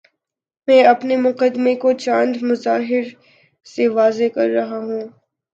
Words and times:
میں 0.67 0.83
اپنے 0.83 1.15
مقدمے 1.17 1.75
کو 1.75 1.91
چند 1.95 2.41
مظاہر 2.41 3.03
سے 3.67 3.87
واضح 3.87 4.27
کر 4.35 4.49
رہا 4.49 4.77
ہوں۔ 4.77 5.03